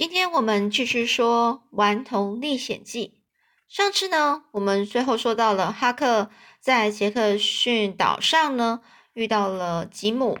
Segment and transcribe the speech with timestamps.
[0.00, 3.20] 今天我们继续说《顽童历险记》。
[3.68, 8.80] 上次呢，我们最后说到了哈克在杰克逊岛上呢
[9.12, 10.38] 遇到了吉姆，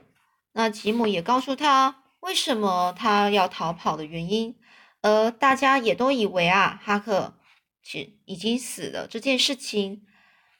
[0.52, 4.56] 那吉姆也告诉他为什么他要逃跑的原因，
[5.02, 7.34] 而大家也都以为啊哈克
[7.82, 10.06] 其已经死了这件事情。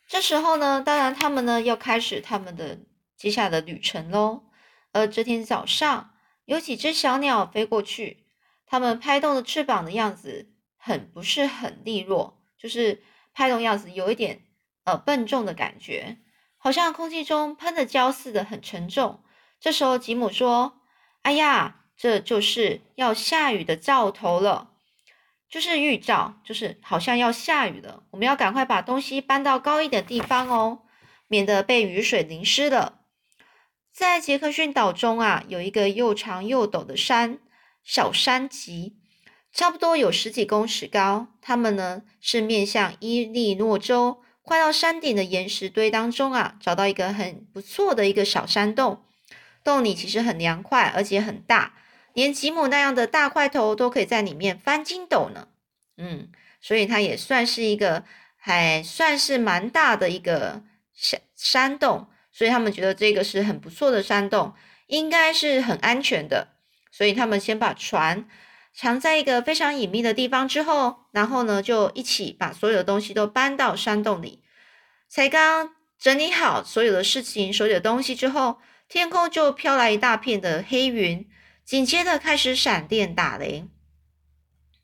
[0.07, 2.79] 这时候呢，当然他们呢要开始他们的
[3.17, 4.43] 接下来的旅程喽。
[4.93, 6.11] 而这天早上，
[6.45, 8.27] 有几只小鸟飞过去。
[8.71, 13.03] 它们拍动的翅膀的样子很不是很利落，就是
[13.35, 14.43] 拍动样子有一点
[14.85, 16.19] 呃笨重的感觉，
[16.57, 19.25] 好像空气中喷的胶似的，很沉重。
[19.59, 20.83] 这时候吉姆说
[21.23, 24.71] ：“哎呀，这就是要下雨的兆头了，
[25.49, 28.05] 就是预兆，就是好像要下雨了。
[28.13, 30.83] 我们要赶快把东西搬到高一点地方哦，
[31.27, 33.01] 免得被雨水淋湿了。”
[33.93, 37.41] 在杰克逊岛中啊，有一个又长又陡的山。
[37.83, 38.97] 小山脊
[39.53, 49.05] 差不多有十几公尺高，它们呢是面向伊利诺州，快到山顶的岩石堆当中啊，找到一个很不错的一个小山洞，
[49.65, 51.75] 洞里其实很凉快，而且很大，
[52.13, 55.49] 连吉姆那样的大块头都可以在里面翻筋斗呢。
[55.97, 58.05] 嗯，所以它也算是一个
[58.37, 60.63] 还算是蛮大的一个
[60.95, 64.55] 山山洞，所以他们觉得这个是很不错的山洞，
[64.87, 66.49] 应该是很安全的。
[67.01, 68.29] 所以他们先把船
[68.75, 74.43] 藏在一个非常隐秘的地方，之后，然后呢，就一起把所有的东西都搬到山洞里。
[75.09, 81.27] 才刚整理好所有的事情、所有的东西之后，天空就飘来一大片的黑云，
[81.65, 83.67] 紧接着开始闪电打雷。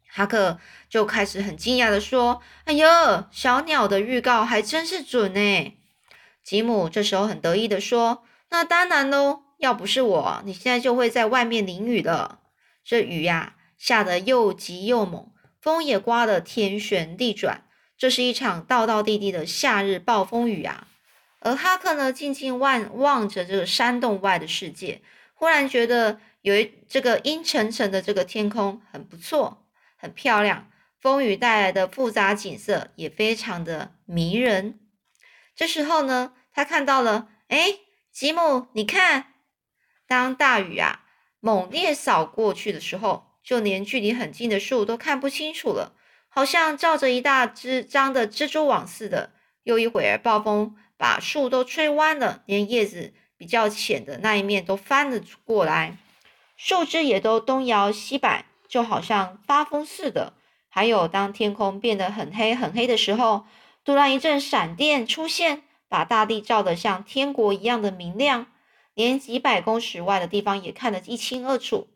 [0.09, 0.59] 哈克
[0.89, 5.75] 就开始很惊讶的说：“哎呦，小鸟的预告还真是准呢。”
[6.43, 12.41] 吉姆这时候很得意的说：“那当然喽。”要不是我，你现在就会在外面淋雨了。
[12.85, 17.65] 这雨呀，下得又急又猛，风也刮得天旋地转。
[17.99, 20.87] 这是一场道道地地的夏日暴风雨啊！
[21.41, 25.01] 而哈克呢，静静望望着这个山洞外的世界，
[25.35, 29.67] 忽然觉得有一这个阴沉沉的这个天空很不错，
[29.97, 30.71] 很漂亮。
[31.01, 34.79] 风雨带来的复杂景色也非常的迷人。
[35.55, 37.79] 这时候呢，他看到了，哎，
[38.13, 39.33] 吉姆，你看。
[40.07, 41.01] 当大雨啊
[41.41, 45.93] 猛烈扫过去的时候，就连距离很近的树都看不清楚了，
[46.29, 49.31] 好像罩着一大只张的蜘蛛网似的。
[49.65, 55.97] 又一会儿，暴风把树都吹弯了，连叶子比较浅的那一面都翻了过来，
[56.57, 60.35] 树枝也都东摇西摆，就好像发疯似的。
[60.69, 63.45] 还有，当天空变得很黑很黑的时候，
[63.85, 68.47] 突然一阵闪电出现，把大地照得像天国一样的明亮。
[68.97, 71.87] 连几百公尺外的地方也看得一清二楚，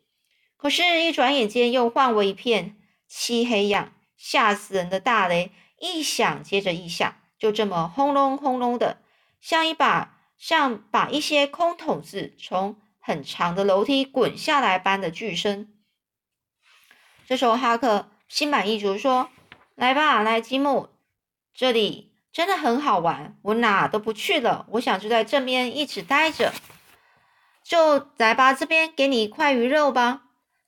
[0.59, 2.77] 可是，一转眼间又换为一片
[3.09, 9.01] 漆黑样，吓死人的大雷一响接着一响，就这么轰隆轰隆的，
[9.41, 15.73] 像一把像把一些空桶子从很长的楼梯滚下来般的巨声。
[17.27, 19.31] 这时候，哈克心满意足说
[19.75, 20.91] ：“来吧，来吉姆，
[21.55, 26.53] 这里真的很好玩，我哪都不去了，我想就在这边一直待着。”
[27.71, 30.23] 就来吧，这边给你一块鱼肉吧。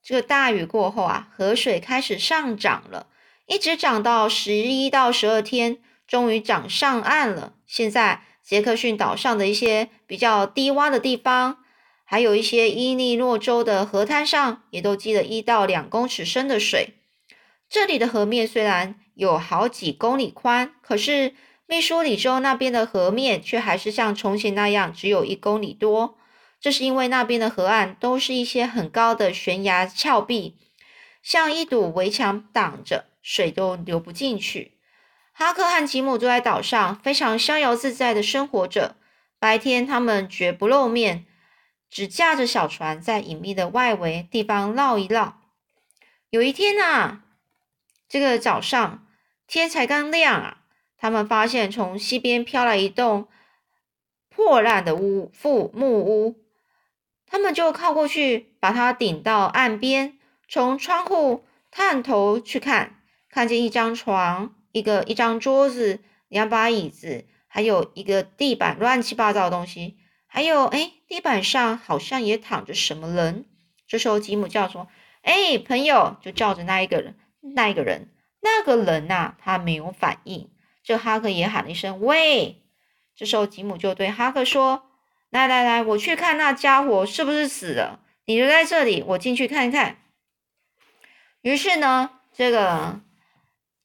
[0.04, 3.08] 这个大雨过后啊，河水开始上涨了，
[3.46, 7.54] 一直涨到十一到十二天，终于涨上岸了。
[7.66, 11.58] 现在杰克逊岛上的一些比较低洼的地方，
[12.04, 16.90] 还有一些伊利诺州的河滩上，也都积了一到两公尺深的水。
[17.68, 21.34] 这里的河面虽然有好几公里宽，可是
[21.66, 26.16] 密苏里州那边的河面却还是像从前那样，只有一公里多。
[26.62, 30.56] 这是因为那边的河岸都是一些很高的悬崖峭壁，
[31.20, 34.78] 像一堵围墙挡着，水都流不进去。
[35.32, 38.94] 哈克和吉姆坐在岛上，非常逍遥自在的生活着。
[39.40, 41.26] 白天他们绝不露面，
[41.90, 45.40] 只驾着小船在隐秘的外围地方绕一绕。
[46.30, 47.24] 有一天啊，
[48.08, 49.04] 这个早上
[49.48, 50.58] 天才刚亮啊，
[50.96, 53.26] 他们发现从西边飘来一栋
[54.28, 56.41] 破烂的屋覆木屋。
[57.32, 60.18] 他们就靠过去，把他顶到岸边，
[60.50, 62.98] 从窗户探头去看，
[63.30, 69.96] 看见一张床、一个一张桌子、两把椅子，还有一个地板，乱七八糟的东西。
[70.26, 73.46] 还有，哎，地板上好像也躺着什么人。
[73.88, 74.88] 这时候，吉姆叫说
[75.24, 78.10] ：“哎，朋友！”就叫着那一个人，那一个人，
[78.42, 80.50] 那个人呐，他没有反应。
[80.84, 82.62] 这哈克也喊了一声：“喂！”
[83.16, 84.82] 这时候，吉姆就对哈克说。
[85.32, 88.00] 来来来，我去看那家伙是不是死了。
[88.26, 89.96] 你留在这里，我进去看一看。
[91.40, 93.00] 于是呢，这个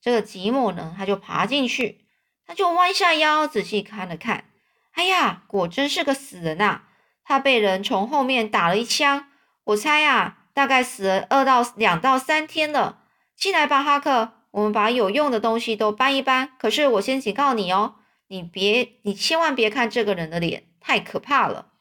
[0.01, 2.01] 这个吉姆呢，他就爬进去，
[2.45, 4.43] 他就弯下腰仔细看了看，
[4.91, 6.81] 哎呀，果真是个死人呐！
[7.23, 9.29] 他被人从后面打了一枪，
[9.63, 13.03] 我猜呀，大概死了二到两到三天了。
[13.37, 16.51] 进来吧，哈克，我们把有用的东西都搬一搬。
[16.59, 17.95] 可是我先警告你哦，
[18.27, 21.73] 你别，你千万别看这个人的脸，太可怕了。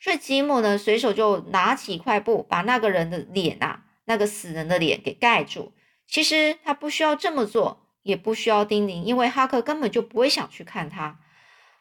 [0.00, 5.72] 所以吉姆呢，随手就拿起一块布，把那个人的脸啊，那个死人的脸给盖住。
[6.06, 11.18] 其实他不需要这么做，也不需要叮咛，因为哈克根本就不会想去看他。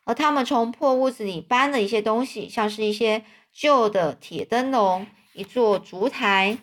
[0.04, 3.24] 而他们从破屋子里搬了一些东西，像是一些
[3.54, 6.58] 旧的铁灯笼、一座烛台，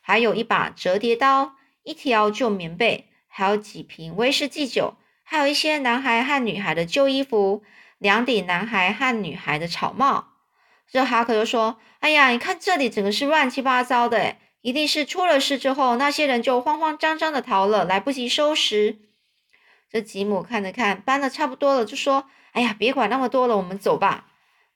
[0.00, 1.52] 还有一把折叠刀、
[1.84, 7.62] 一条旧棉被，还有几瓶威士忌酒，还有一些男孩和女孩的旧衣服，
[8.00, 10.30] 两顶男孩和女孩的草帽。
[10.90, 18.98] 这哈克就说：“哎呀，你看这里整个是乱七八糟的，一定是出了事之后，那些人就慌慌张张的逃了，来不及收拾。”
[19.88, 22.26] 这吉姆看了看，搬的差不多了，就说。
[22.52, 24.26] 哎呀，别管那么多了，我们走吧。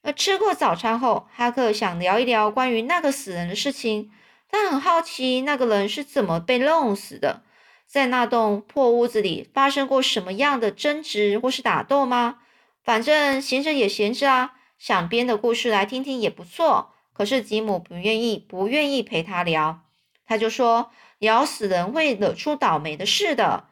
[0.01, 4.09] 而吃过早餐后，哈克想聊一聊关于那个死人的事情。
[4.49, 7.43] 他很好奇那个人是怎么被弄死的，
[7.85, 12.37] 在那栋破屋子里发生过什么样的争执或是打斗吗？
[12.85, 16.93] 反正闲着也闲着啊，想编的故事来听听也不错。
[17.11, 19.81] 可是吉姆不愿意，不愿意陪他聊。
[20.25, 23.67] 他就说聊死人会惹出倒霉的事的，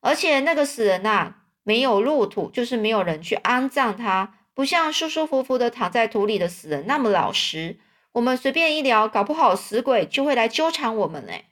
[0.00, 1.36] 而且那个死人呐。
[1.64, 7.78] 没有入土，就是没有人去安葬他，不像舒舒服服的躺在土里的死人那么老实。
[8.12, 11.44] 我们随便一聊，搞不好死鬼就会来纠缠我们嘞。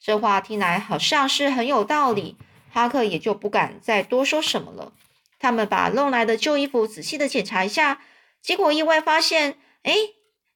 [0.00, 2.36] 这话听来好像是很有道理，
[2.72, 4.92] 哈克也就不敢再多说什么了。
[5.40, 8.00] 他们把弄来的旧衣服仔细的检查一下，
[8.40, 9.94] 结果意外发现，哎，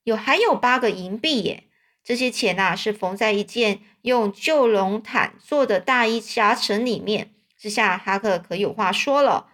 [0.04, 1.64] 有还有八个银币耶！
[2.04, 7.32] 这些钱呐，是缝在一件用旧绒毯做的大衣夹层里面。
[7.58, 9.48] 之下，哈克可有话说了。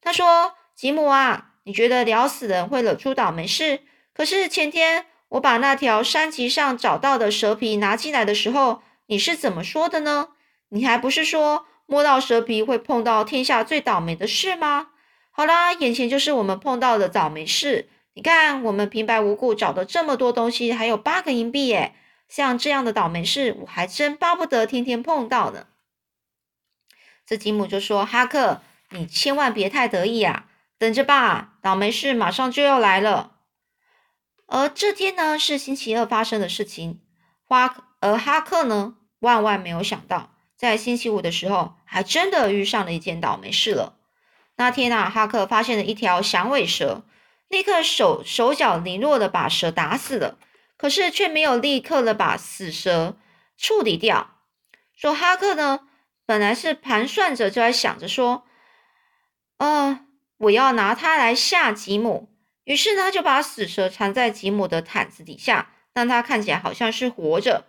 [0.00, 3.80] 他说：“吉姆啊，你觉得聊死人会惹出倒霉事？
[4.14, 10.28] 可是前天我把那条山脊上找到的蛇皮拿进来的时候，你是怎么说的呢？
[10.68, 14.88] 你还不是说摸到蛇皮会碰到天下最倒霉的事吗？
[15.30, 17.88] 好啦，眼前就是我们碰到的倒霉事。
[18.14, 21.94] 你看，我们平白无故找的这么多东西，还有八个银币耶！
[22.28, 25.66] 像这样的倒霉事，我还真巴不得天天碰到呢。”
[27.26, 30.46] 这吉姆就说：“哈克，你千万别太得意啊，
[30.78, 33.32] 等着吧，倒霉事马上就要来了。”
[34.48, 37.00] 而这天呢，是星期二发生的事情。
[37.44, 43.98] 花而哈克呢，万万没有想到，在星期五的时候，还真的遇上了一件倒霉事了。
[44.56, 47.04] 那天啊，哈克发现了一条响尾蛇，
[47.48, 50.38] 立刻手手脚零落的把蛇打死了，
[50.76, 53.16] 可是却没有立刻的把死蛇
[53.58, 54.30] 处理掉。
[54.96, 55.80] 说哈克呢？
[56.24, 58.44] 本来是盘算着，就在想着说，
[59.58, 60.00] 呃，
[60.38, 62.30] 我要拿它来吓吉姆。
[62.64, 67.66] 于是呢，就把死蛇藏在吉姆的毯子底下，让他看起来好像是活着。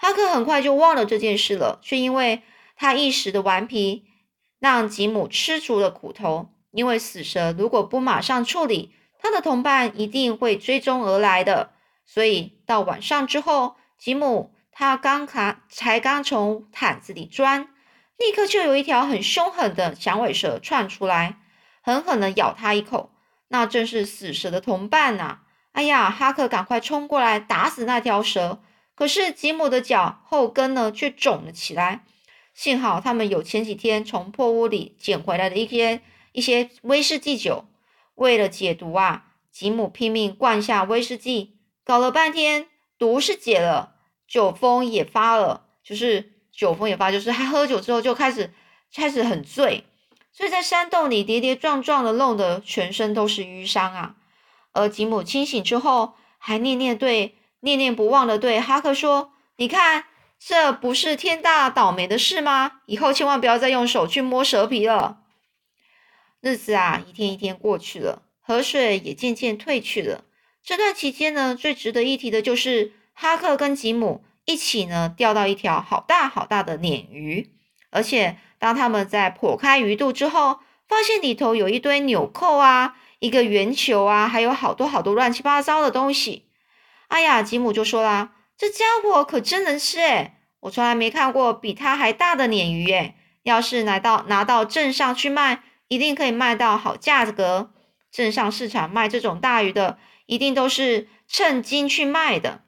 [0.00, 2.42] 哈克很快就忘了这件事了，却因为
[2.76, 4.04] 他一时的顽皮，
[4.60, 6.50] 让吉姆吃足了苦头。
[6.70, 11.72] 因为死蛇如果不马上处理，他的同伴一定会追踪而来的。
[12.06, 17.68] 所以到晚上之后，吉姆他刚卡才刚从毯子里钻。
[18.16, 21.38] 立刻就有一条很凶狠的响尾蛇窜出来，
[21.82, 23.10] 狠狠的咬他一口。
[23.48, 25.40] 那正是死蛇的同伴呐！
[25.72, 28.60] 哎呀，哈克赶快冲过来打死那条蛇。
[28.98, 32.04] 可是吉姆的脚后跟呢，却肿了起来。
[32.52, 36.00] 幸好他们有前几天从破屋里捡回来的一些
[36.32, 37.66] 一些威士忌酒。
[38.16, 42.66] 为了解毒啊，吉姆拼命灌下威士忌，搞了半天，
[42.98, 43.94] 毒是解了，
[44.26, 46.32] 酒疯也发了，就是。
[46.50, 48.52] 酒疯也发，就是他喝酒之后就开始
[48.92, 49.84] 开始很醉，
[50.32, 54.16] 所以在山洞里跌跌撞撞的，弄得全身都是淤伤啊。
[54.72, 60.04] 而吉姆清醒之后，还念念对念念不忘的对哈克说：“你看，
[60.38, 62.80] 这不是天大倒霉的事吗？
[62.86, 65.18] 以后千万不要再用手去摸蛇皮了。”
[66.40, 70.24] 日子啊，一天一天过去了，河水也渐渐退去了。
[70.62, 74.24] 这段期间呢，最值得一提的就是哈克跟吉姆。
[74.44, 77.52] 一起呢钓到一条好大好大的鲶鱼，
[77.90, 86.47] 而且当他们在剖开鱼肚之后，发现里头有一堆纽扣啊，一个圆球啊，还有好多好多乱七八糟的东西。
[87.08, 97.72] 哎呀，吉姆就说啦：“这家伙可真能吃诶，我从来没看过比它还大的鲶鱼诶，要是拿到拿到镇上去卖，一定可以卖到好价格。
[98.10, 102.62] 镇上市场卖这种大鱼的，一定都是称斤去卖的。”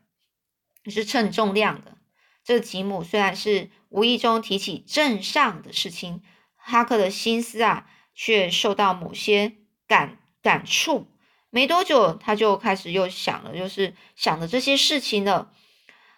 [0.87, 1.99] 是称重量的，
[2.43, 6.23] 这吉姆虽然是无意中提起镇上的事情，
[6.57, 9.53] 哈克的心思啊，却受到某些
[9.87, 11.07] 感感触。
[11.50, 15.50] 没多久，他就开始又想了，就是想着这些事情了。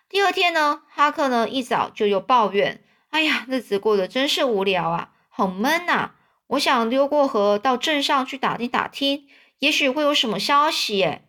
[0.08, 6.12] 第二天呢，哈克呢一早就又抱怨：“哎呀，日子过得真是无聊啊，好闷呐！
[6.48, 9.26] 我想溜过河到镇上去打听打听，
[9.60, 11.26] 也许会有什么消息。”耶。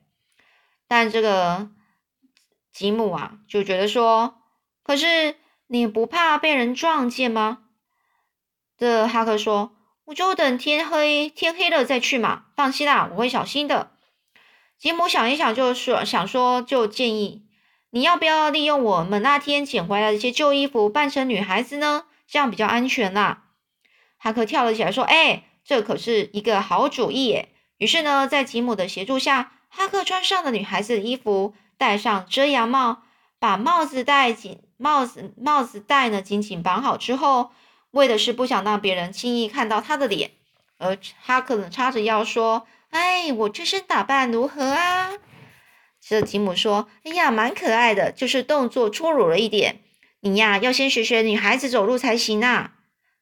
[0.86, 1.69] 但这个
[2.74, 4.41] 吉姆啊，就觉得说。
[4.83, 7.60] 可是你不怕被人撞见吗？
[8.77, 12.48] 这哈克说：“我就等天黑，天黑了再去嘛。
[12.57, 13.91] 放心啦，我会小心的。”
[14.84, 17.46] 吉姆想一想，就是说：“想说就建议，
[17.92, 22.04] 你要不要利用我们那天捡回来的一些旧衣服，扮成女孩子呢？
[22.28, 23.46] 这样比较安全啦。”
[24.20, 33.04] 哈克跳了起来说：“哎，这可是一个好主意耶！”于是呢，在吉姆的协助下，哈克穿上了女孩子的衣服，戴上遮阳帽，
[33.40, 34.60] 把帽子戴紧。
[34.75, 37.52] 帽子帽子戴呢紧紧绑好之后，
[37.92, 40.32] 为的是不想让别人轻易看到他的脸。
[40.78, 45.12] 而哈克呢叉着腰说：“哎，我这身打扮如何啊？”
[46.00, 49.82] 这吉姆说：“哎呀，蛮可爱的，就是动作粗鲁了一点。
[50.22, 52.76] 你呀，要先学学女孩子走路才行啊。”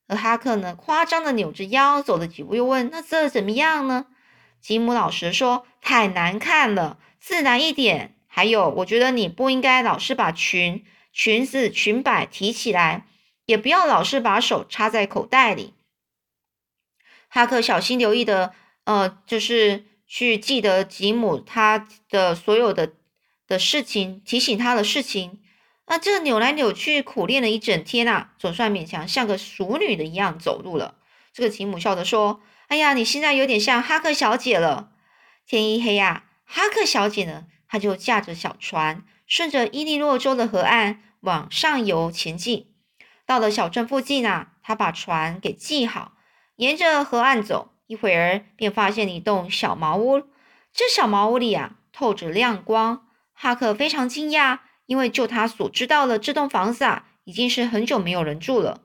[0.07, 4.07] 而哈克呢夸张的扭着腰走了几步，又问：“那这怎么样呢？”
[4.59, 8.15] 吉姆老实说：“太难看了，自然一点。
[8.27, 13.05] 还有，我觉得你不应该老是把裙。”裙子裙摆提起来，
[13.45, 15.73] 也不要老是把手插在口袋里。
[17.27, 18.53] 哈克小心留意的，
[18.85, 22.93] 呃，就是去记得吉姆他的所有的
[23.47, 25.41] 的事情，提醒他的事情。
[25.85, 30.95] 啊，这扭来扭去，苦练了一整天啊，总算勉强像个淑女的一样走路了。
[31.33, 34.91] 这个吉姆笑着说：“哎呀，你现在有点像哈克小姐了。”
[35.45, 39.03] 天一黑呀，哈克小姐呢，她就驾着小船。
[39.27, 42.67] 顺着伊利诺州的河岸往上游前进，
[43.25, 46.13] 到了小镇附近啊，他把船给系好，
[46.57, 50.21] 沿着河岸走，一会儿便发现了一栋小茅屋。
[50.71, 53.05] 这小茅屋里啊，透着亮光。
[53.33, 58.81] 哈克非常惊讶，因为就他所知道的，这栋房子啊，已经是很久没有人住了。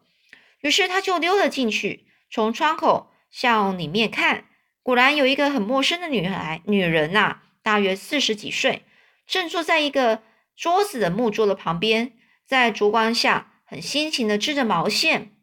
[0.63, 4.47] 于是他就溜了进去，从窗口向里面看，
[4.83, 8.83] 果然有一个很陌生的女孩，女人呐，大约四十几岁，
[9.25, 10.23] 正坐在一个。
[10.57, 12.13] 桌子的木桌的旁边，
[12.47, 15.37] 在烛光下很辛勤的织着毛线。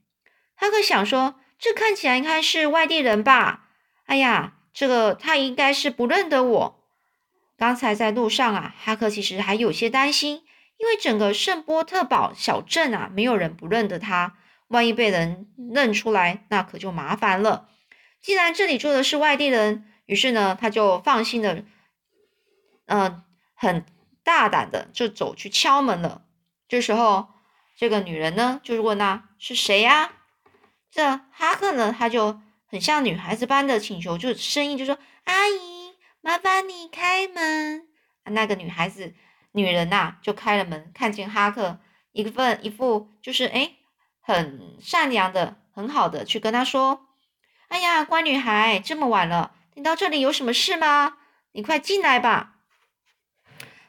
[0.55, 3.69] 哈克想说：“这看起来应该是外地人吧？”
[4.03, 6.83] 哎呀，这个他应该是不认得我。
[7.57, 10.43] 刚才在路上啊，哈克其实还有些担心，
[10.75, 14.35] 因为整个圣波特堡小镇啊，没有人不认得他。
[14.67, 17.69] 万一被人认出来，那可就麻烦了。
[18.19, 21.63] 既然这里住的是外地人，于是呢，他就放心的，
[22.87, 23.23] 嗯，
[23.55, 23.85] 很。
[24.25, 26.21] 大胆的就走去敲门了。
[26.69, 27.27] 这时候，
[27.75, 30.13] 这个女人呢，就是问他是谁呀？
[30.93, 37.87] 这哈克呢，他就很像女孩子般的请求，就是声音就说：“阿姨，麻烦你开门。”
[38.29, 39.15] 那个女孩子，
[39.53, 41.79] 女人呐，就开了门，看见哈克，
[42.11, 43.71] 一份一副就是哎，
[44.21, 47.07] 很善良的、很好的，去跟他说
[47.69, 51.17] ：“哎呀，乖女孩，这么晚了，你到这里有什么事吗？
[51.53, 52.57] 你快进来吧。”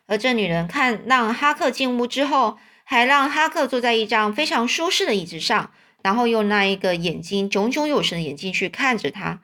[0.08, 5.70] 而这女人看让哈克进屋之后，还让哈克坐在一张非常舒适的椅子上，
[6.04, 9.40] 然后用那一个眼睛炯炯有神的眼睛去看着他。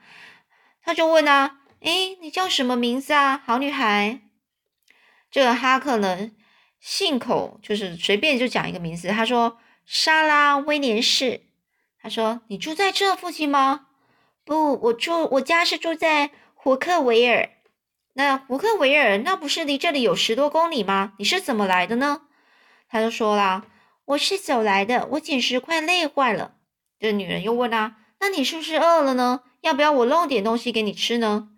[0.83, 4.21] 他就问啊：“哎，你叫什么名字啊，好女孩？”
[5.31, 6.29] 这个哈克呢，
[6.79, 9.07] 信口就是随便就讲一个名字。
[9.07, 11.41] 他说：“莎拉威廉士。”
[11.99, 13.87] 他说：“你住在这附近吗
[14.45, 17.49] ？”“不，我住我家是住在胡克维尔。”
[18.13, 21.13] 那胡克维尔，那不是离这里有十多公里吗？
[21.17, 22.21] 你是怎么来的呢？
[22.87, 23.65] 他就说啦
[24.11, 26.55] ：“我是走来的，我简直快累坏了。”
[26.99, 29.41] 这女人又问啊：“那你是不是饿了呢？
[29.61, 31.49] 要不要我弄点东西给你吃呢？”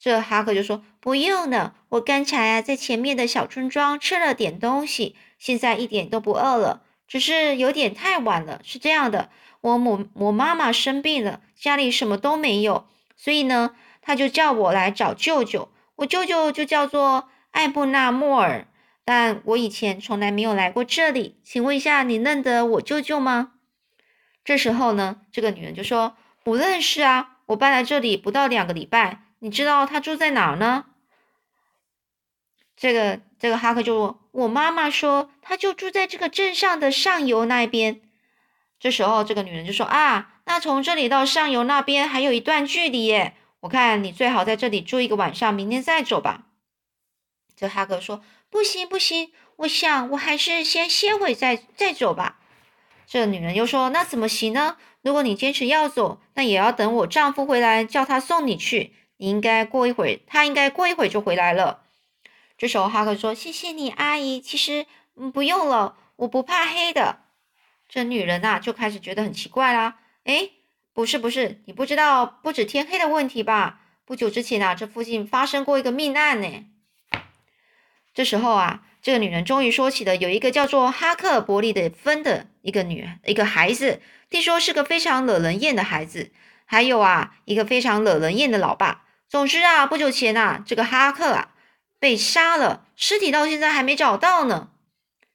[0.00, 8.60] 这哈克就说：“不用了，我刚才啊在前面的小村庄吃了点东西，现在一点都不饿了，只是有点太晚了。
[8.64, 9.28] 是这样的，
[9.60, 12.86] 我母我妈妈生病了，家里什么都没有，
[13.16, 18.67] 所以呢，他就叫我来找舅舅。”我舅舅就叫做艾布纳莫尔，
[19.08, 21.40] 但我以前从来没有来过这里。
[21.42, 23.54] 请问一下，你认得我舅舅吗？
[24.44, 29.22] 这时候呢，这个女人就说：“不认识啊，我搬来这里不到两个礼拜。
[29.38, 30.84] 你知道他住在哪儿呢？”
[32.76, 38.02] 这个这个哈克就说：“我妈妈说，他就住在这个镇上的上游那边。”
[38.78, 46.44] 这时候，这个女人就说：“啊，那从这里到上游那边还有一段距离耶。”我看你最好在这里住一个晚上，明天再走吧。
[47.56, 52.40] 这哈克说：“不行不行，我想我还是先歇会再再走吧。”
[53.06, 54.76] 这女人又说：“那怎么行呢？
[55.00, 58.92] 如果你坚持要走，那也要等我丈夫回来，叫他送你去。
[59.16, 61.84] 你应该过一会儿，他应该过一会儿就回来了。”
[62.58, 64.40] 这时候哈克说：“谢谢你，阿姨。
[64.40, 64.86] 其实，
[65.16, 67.20] 嗯，不用了，我不怕黑的。”
[67.88, 70.00] 这女人呐，就开始觉得很奇怪啦。
[70.24, 70.50] 哎，
[70.92, 73.80] 不是不是，你不知道不止天黑的问题吧？
[74.04, 76.66] 不久之前啊，这附近发生过一个命案呢。
[78.18, 86.32] 这时候啊，这个女人终于说起了有一个叫做哈克伯利的芬的一个女一个孩子，听说是个非常惹人厌的孩子，
[86.64, 89.04] 还有啊，一个非常惹人厌的老爸。
[89.28, 91.50] 总之啊，不久前啊，这个哈克啊。
[92.00, 94.70] 被杀了，尸体到现在还没找到呢。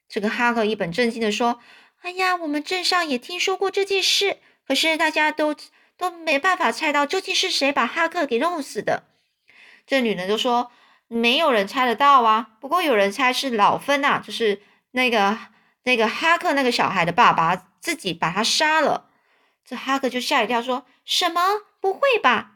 [0.09, 1.61] 这个哈克一本正经的说
[2.03, 5.55] ：“哎呀，我们镇上也听说过这件事，可是大家都
[5.97, 9.05] 都没办法猜到究竟是谁把哈克给弄死的。”
[9.87, 10.69] 这女人就说
[11.13, 15.37] ：“没有人猜得到啊，不过有人猜是老芬呐，就是那个
[15.83, 19.09] 那个哈克那个小孩的爸爸自己把他杀了。”
[19.65, 21.41] 这哈克就吓一跳，说什么？
[21.79, 22.51] 不会吧？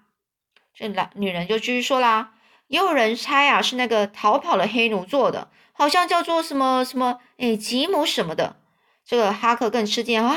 [0.74, 2.34] 这老女人就继续说啦。
[2.68, 8.58] 也有人猜啊，是那个逃跑的黑奴做的，好像叫做什么什么，哎，吉姆什么的。
[9.06, 10.36] 这个哈克更吃惊啊，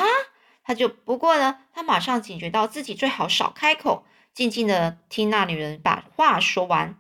[0.63, 6.95] 他就不过呢，他马上警觉到自己最好少开口，静静的听那女人把话说完。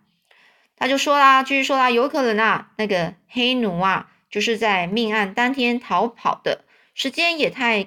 [0.80, 7.86] 他就说啦，继续说啦，有可能啊，那个黑奴啊，就是在命案当天逃跑的，时间也太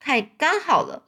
[0.00, 1.02] 太刚好了，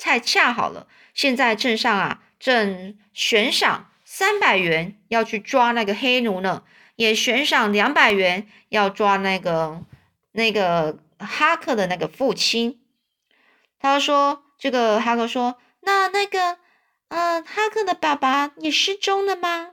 [0.00, 0.88] 太恰好了。
[1.12, 3.90] 现在镇上啊，正悬赏。
[4.06, 6.62] 三百元要去抓那个黑奴呢，
[6.94, 9.82] 也悬赏两百元要抓那个
[10.30, 12.80] 那个哈克的那个父亲。
[13.80, 16.58] 他说：“这个哈克说，那那个，
[17.08, 19.70] 嗯，哈克的爸爸也失踪了吗？”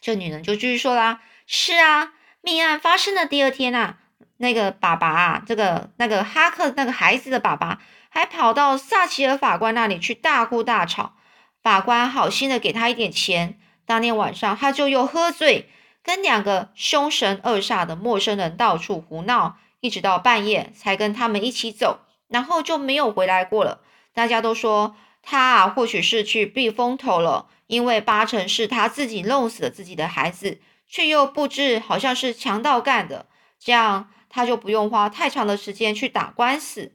[0.00, 3.98] 这女人就继续说啦：“是啊，命案发生的第二天啊，
[4.38, 11.14] 那个爸爸啊，这个那个哈克那个孩子的爸爸还跑到萨奇尔法官那里去大哭大吵。”
[11.62, 15.68] 法官好心的给他一点钱，当天晚上他就又喝醉，
[16.02, 23.82] 跟两个凶神恶煞的陌生人到处胡闹，一直到半夜才跟他们一起走，然后就没有回来过了。
[24.14, 33.26] 大家都说他啊，或许是去避风头了，因为八成是他自己弄死了自己的孩子，却又不知好像是强盗干的，
[33.58, 36.92] 这样他就不用花太长的时间去打官司。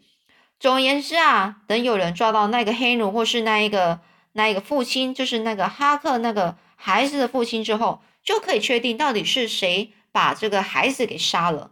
[0.60, 4.02] 总而言之啊，等有人抓到那个黑奴或是那一个。
[4.38, 11.72] 那一个父亲就是那个哈克那个孩子的父亲之后，就可以确定到底是谁把这个孩子给杀了。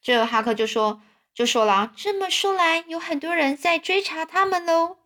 [0.00, 1.02] 这哈克就说
[1.34, 4.97] 就说了，这么说来，有很多人在追查他们喽。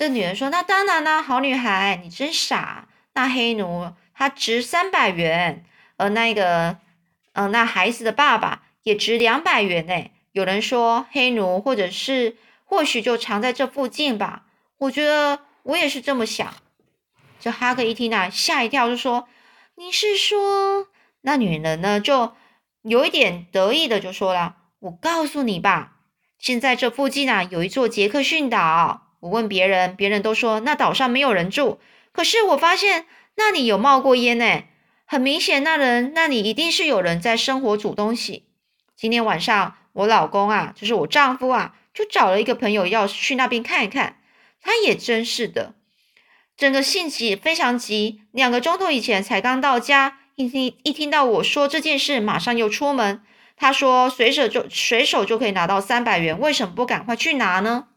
[0.00, 2.88] 这女人说：“那当然啦，好女孩，你真傻。
[3.12, 5.66] 那黑奴他值三百元，
[5.98, 6.78] 而那个
[7.34, 10.10] 嗯，那孩子的爸爸也值两百元呢。
[10.32, 14.44] 有人说黑奴或者是或许就藏在这附近吧。”
[14.80, 16.50] 我觉得我也是这么想。
[17.38, 19.28] 这哈克一听啊，吓一跳，就说
[19.76, 20.86] ：“你是说
[21.20, 22.32] 那女人呢？”就
[22.80, 25.98] 有一点得意的就说了：“我告诉你吧，
[26.38, 29.08] 现在这附近啊有一座杰克逊岛。
[29.20, 31.78] 我问别人，别人都说那岛上没有人住。
[32.12, 33.06] 可是我发现
[33.36, 34.64] 那里有冒过烟呢，
[35.06, 38.46] 很明显，那人那里一定是有人在生火煮东西。
[38.96, 44.16] 今天晚上我老公啊，就是我丈夫啊，就找了一个朋友要去那边看一看。”
[44.62, 45.74] 他也真是的，
[46.54, 53.22] 整个性急非常急，两个钟头以前才刚到家，一听一听到我说这件事，马上又出门。
[53.56, 57.88] 他说随手就随手就可以拿到三百元，为什么不赶快去拿呢？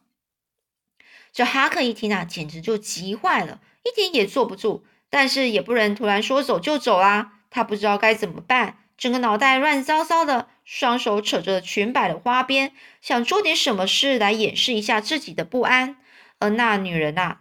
[1.33, 7.39] 这哈克一听啊，简直就急坏了，一点也坐不住，但是也不能突然说走就走啊。
[7.49, 15.97] 他不知道该怎么办，整个脑袋乱糟糟的，双手扯着裙摆的花边，想做点什么事来掩饰一下自己的不安。
[16.39, 17.37] 而那女人呐，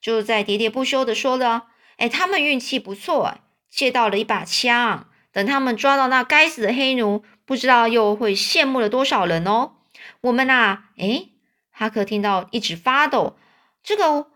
[0.00, 3.38] 就在喋喋不休的说了：“哎，他们运气不错，
[3.70, 5.08] 借到了一把枪。
[5.32, 9.72] 等他们抓到那该死的黑奴，不知道又会羡慕了多少人哦。
[10.20, 11.26] 我们呐，哎，
[11.74, 13.36] 哈克听到一直发抖。
[13.82, 14.28] 这个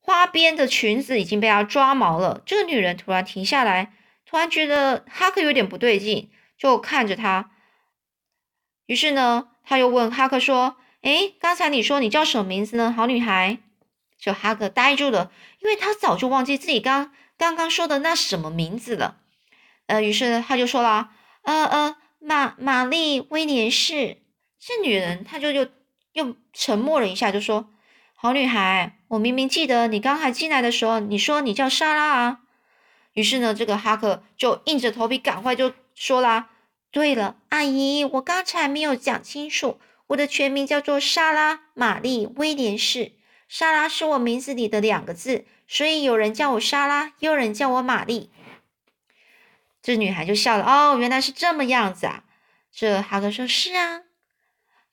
[0.00, 2.42] 花边的裙子已经被他抓毛了。
[2.44, 3.92] 这个女人突然停下来，
[4.26, 7.52] 突然觉得哈克有点不对劲，就看着他。
[8.86, 12.90] 于是呢，他又问哈克说。”哎，刚才你说你叫什么名字呢？
[12.90, 13.58] 好女孩，
[14.18, 19.18] 这哈克呆住了，因为他早就忘记自己刚刚刚说的那什么名字了。
[19.86, 21.10] 呃，于是他就说了，
[21.42, 24.18] 呃呃，玛玛丽威廉士。
[24.58, 25.68] 这女人，她就又
[26.18, 27.70] 又沉默了一下，就说
[28.14, 32.40] ：“好女孩，我明明记得你刚才进来的时候，你说你叫莎拉啊。”
[33.14, 36.50] 于是呢，这个哈克就硬着头皮赶快就说啦
[36.90, 43.12] ：“对了，阿姨，我刚才没有讲清楚，我的全名叫做莎拉·玛丽·威廉士。
[43.48, 48.30] 莎拉是我名字里的两个字，所以有人叫我莎拉，也有人叫我玛丽。
[49.80, 50.64] 这女孩就笑了。
[50.64, 52.24] 哦，原来是这么样子啊！
[52.72, 54.02] 这哈克说：“是啊。”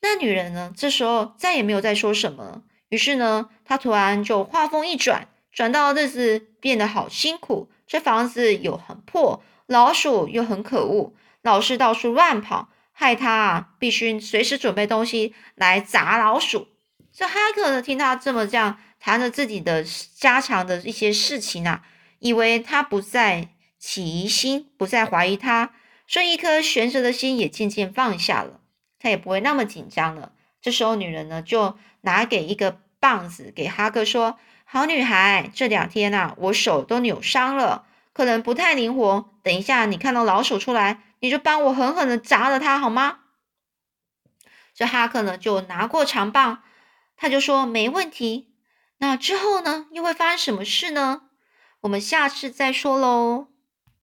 [0.07, 0.71] 那女人呢？
[0.77, 2.61] 这时候再也没有再说什么。
[2.89, 16.67] 于是呢，她突然就话锋一转，转到日子变得好辛苦，这房子又很破，老鼠又很可恶，老是到处乱跑，害她啊必须随时准备东西来砸老鼠。
[17.11, 19.83] 这哈克呢，听他这么这样谈着自己的
[20.15, 21.81] 家常的一些事情啊，
[22.19, 25.73] 以为他不再起疑心，不再怀疑他，
[26.07, 28.59] 所以一颗悬着的心也渐渐放下了。
[29.05, 30.31] 他也不会那么紧张了。
[30.63, 39.29] 这时候，女人呢就拿给一个棒子给哈克说：“好女孩，这两天呐，我手都扭伤了，可能不太灵活。
[39.43, 43.19] 等一下你看到老鼠出来，你就帮我狠狠的砸了它，好吗？”
[44.73, 46.63] 这哈克呢就拿过长棒，
[47.15, 48.55] 他就说：“没问题。”
[48.97, 51.21] 那之后呢，又会发生什么事呢？
[51.81, 53.49] 我们下次再说喽。